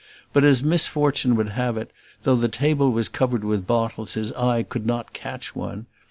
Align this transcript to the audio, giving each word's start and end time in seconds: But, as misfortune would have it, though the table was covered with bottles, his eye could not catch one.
But, 0.33 0.43
as 0.43 0.63
misfortune 0.63 1.35
would 1.35 1.49
have 1.49 1.77
it, 1.77 1.91
though 2.23 2.33
the 2.35 2.47
table 2.47 2.91
was 2.91 3.07
covered 3.07 3.43
with 3.43 3.67
bottles, 3.67 4.15
his 4.15 4.31
eye 4.31 4.63
could 4.63 4.87
not 4.87 5.13
catch 5.13 5.55
one. 5.55 5.85